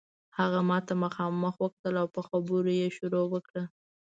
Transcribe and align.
هغه 0.37 0.59
ماته 0.69 0.93
مخامخ 1.03 1.53
وکتل 1.63 1.93
او 2.01 2.07
په 2.15 2.21
خبرو 2.27 2.71
یې 2.79 2.87
شروع 2.97 3.25
وکړه. 3.33 3.63